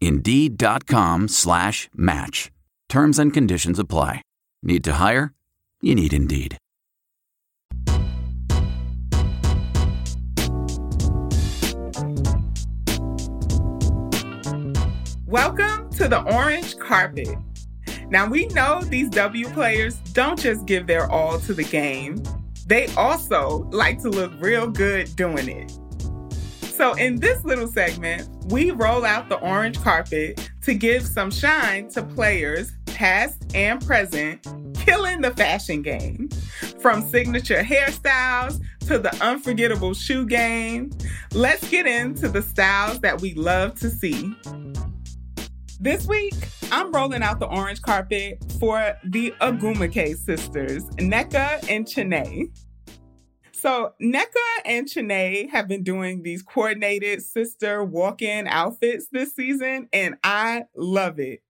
[0.00, 2.50] Indeed.com slash match.
[2.88, 4.22] Terms and conditions apply.
[4.62, 5.32] Need to hire?
[5.80, 6.56] You need Indeed.
[15.26, 17.28] Welcome to the orange carpet.
[18.08, 22.20] Now, we know these W players don't just give their all to the game,
[22.66, 25.79] they also like to look real good doing it.
[26.80, 31.90] So, in this little segment, we roll out the orange carpet to give some shine
[31.90, 36.30] to players, past and present, killing the fashion game.
[36.80, 40.90] From signature hairstyles to the unforgettable shoe game,
[41.34, 44.34] let's get into the styles that we love to see.
[45.78, 46.32] This week,
[46.72, 52.50] I'm rolling out the orange carpet for the Ogwumike sisters, Nneka and Chiney.
[53.60, 54.24] So Nneka
[54.64, 61.20] and Chiney have been doing these coordinated sister walk-in outfits this season, and I love
[61.20, 61.42] it.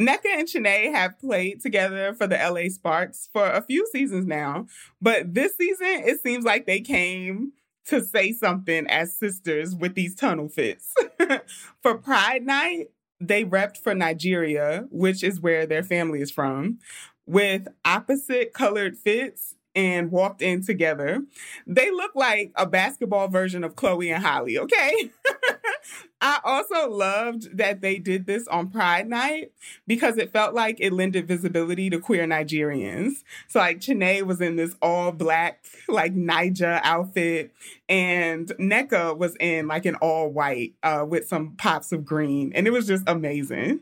[0.00, 4.66] Nneka and Chiney have played together for the LA Sparks for a few seasons now,
[5.00, 7.52] but this season it seems like they came
[7.86, 10.92] to say something as sisters with these tunnel fits.
[11.80, 12.90] for Pride Night,
[13.20, 16.80] they repped for Nigeria, which is where their family is from,
[17.24, 21.22] with opposite colored fits and walked in together.
[21.66, 25.10] They look like a basketball version of Chloe and Halle, okay?
[26.20, 29.52] I also loved that they did this on Pride Night
[29.86, 33.22] because it felt like it lended visibility to queer Nigerians.
[33.48, 37.52] So like Chiney was in this all black like Naija outfit
[37.88, 42.66] and Nneka was in like an all white uh, with some pops of green and
[42.66, 43.80] it was just amazing.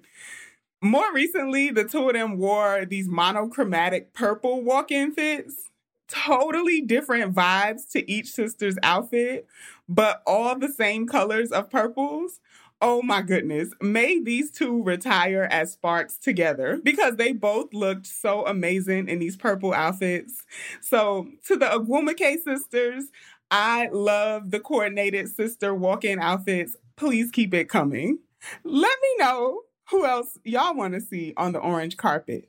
[0.84, 5.70] More recently, the two of them wore these monochromatic purple walk-in fits
[6.12, 9.46] totally different vibes to each sister's outfit,
[9.88, 12.40] but all the same colors of purples.
[12.80, 13.70] Oh my goodness.
[13.80, 19.36] May these two retire as sparks together because they both looked so amazing in these
[19.36, 20.44] purple outfits.
[20.80, 23.04] So, to the Ogwumike sisters,
[23.50, 26.76] I love the coordinated sister walk in outfits.
[26.96, 28.18] Please keep it coming.
[28.64, 29.60] Let me know
[29.90, 32.48] who else y'all want to see on the orange carpet.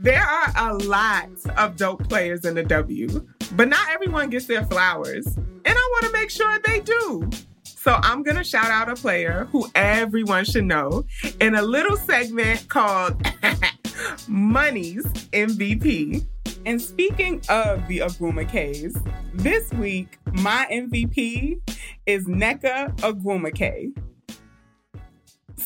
[0.00, 3.26] There are a lot of dope players in the W,
[3.56, 5.26] but not everyone gets their flowers.
[5.26, 7.28] And I want to make sure they do.
[7.64, 11.04] So I'm going to shout out a player who everyone should know
[11.40, 13.20] in a little segment called
[14.28, 16.24] Money's MVP.
[16.64, 21.60] And speaking of the Ogwumikes, this week my MVP
[22.06, 23.92] is Nneka Ogwumike.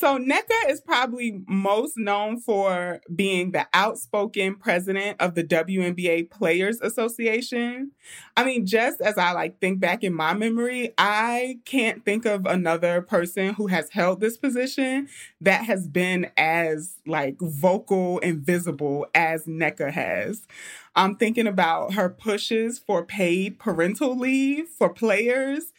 [0.03, 6.81] So Nneka is probably most known for being the outspoken president of the WNBA Players
[6.81, 7.93] Association.
[8.37, 12.47] I mean, just as I like think back in my memory, I can't think of
[12.47, 15.07] another person who has held this position
[15.41, 20.49] that has been as like vocal and visible as Nneka has.
[20.97, 25.73] I'm thinking about her pushes for paid parental leave for players.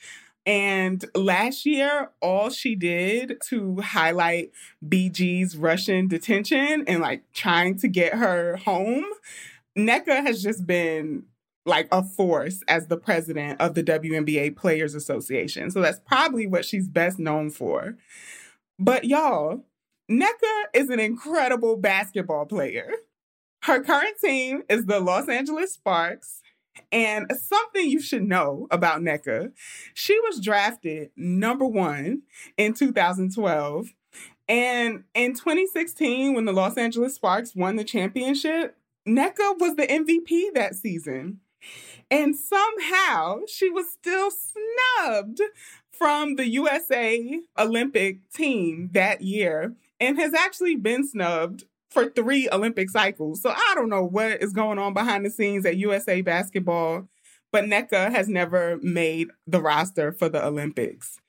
[0.45, 4.51] And last year, all she did to highlight
[4.85, 9.05] BG's Russian detention and like trying to get her home,
[9.77, 11.23] Nneka has just been
[11.65, 15.71] like a force as the president of the WNBA Players Association.
[15.71, 17.95] So that's probably what she's best known for.
[18.77, 19.63] But y'all,
[20.11, 22.91] Nneka is an incredible basketball player.
[23.63, 26.41] Her current team is the Los Angeles Sparks.
[26.91, 29.51] And something you should know about Nneka,
[29.93, 32.23] she was drafted number one
[32.57, 33.93] in 2012.
[34.47, 40.53] And in 2016, when the Los Angeles Sparks won the championship, Nneka was the MVP
[40.53, 41.39] that season.
[42.11, 45.41] And somehow she was still snubbed
[45.91, 51.63] from the USA Olympic team that year and has actually been snubbed
[51.93, 53.41] for three Olympic cycles.
[53.41, 57.07] So I don't know what is going on behind the scenes at USA basketball,
[57.51, 61.19] but Nneka has never made the roster for the Olympics.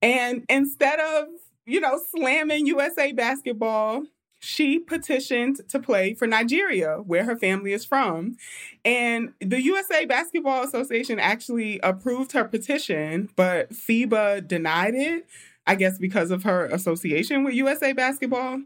[0.00, 1.28] And instead of,
[1.66, 4.04] you know, slamming USA basketball,
[4.44, 8.36] she petitioned to play for Nigeria, where her family is from.
[8.84, 15.26] And the USA Basketball Association actually approved her petition, but FIBA denied it,
[15.66, 18.60] I guess because of her association with USA Basketball.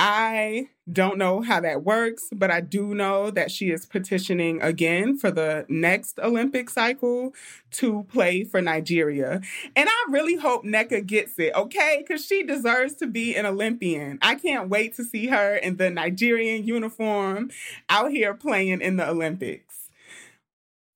[0.00, 5.18] I don't know how that works, but I do know that she is petitioning again
[5.18, 7.34] for the next Olympic cycle
[7.72, 9.40] to play for Nigeria.
[9.74, 12.04] And I really hope Nneka gets it, okay?
[12.06, 14.20] Because she deserves to be an Olympian.
[14.22, 17.50] I can't wait to see her in the Nigerian uniform
[17.90, 19.90] out here playing in the Olympics.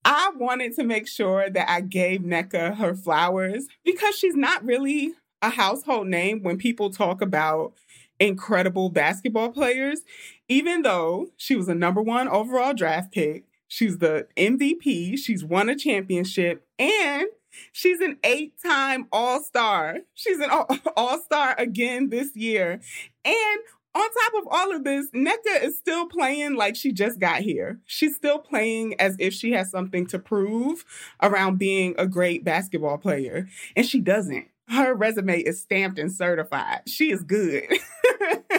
[0.04, 5.12] I wanted to make sure that I gave Nneka her flowers because she's not really
[5.40, 7.72] a household name when people talk about
[8.22, 10.02] incredible basketball players,
[10.48, 13.44] even though she was a number one overall draft pick.
[13.68, 15.18] She's the MVP.
[15.18, 17.26] She's won a championship and
[17.72, 19.98] she's an eight time All Star.
[20.14, 20.50] She's an
[20.96, 22.80] All Star again this year.
[23.24, 23.60] And
[23.94, 27.80] on top of all of this, Nneka is still playing like she just got here.
[27.86, 30.84] She's still playing as if she has something to prove
[31.20, 33.48] around being a great basketball player.
[33.76, 36.80] And she doesn't her resume is stamped and certified.
[36.86, 37.66] She is good.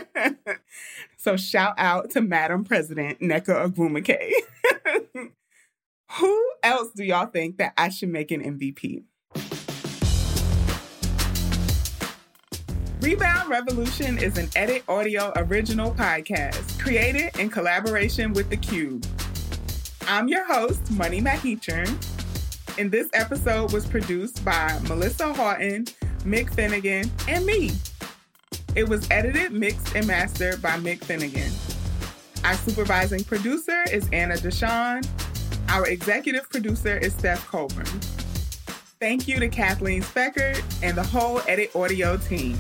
[1.18, 4.32] so shout out to Madam President Nneka Ogwumike.
[6.20, 9.04] Who else do y'all think that I should make an MVP?
[13.02, 19.06] Rebound Revolution is an editaudio original podcast created in collaboration with The Qube.
[20.08, 21.98] I'm your host, Money McEachern
[22.78, 25.86] and this episode was produced by Melissa Haughton,
[26.26, 27.72] Mik Finnegan, and me.
[28.76, 31.52] It was edited, mixed, and mastered by Mik Finnegan.
[32.44, 35.08] Our supervising producer is Anna Deshawn.
[35.70, 37.86] Our executive producer is Steph Colbourn.
[39.00, 42.58] Thank you to Kathleen Speckert and the whole editaudio team.